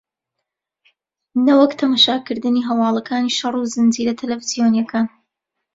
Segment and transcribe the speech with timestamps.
[1.45, 5.07] نەوەک تەماشاکردنی هەواڵەکانی شەڕ و زنجیرە تەلەفزیۆنییەکان